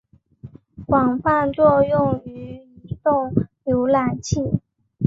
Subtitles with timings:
[0.87, 3.31] 广泛作用于移动
[3.65, 4.59] 浏览器。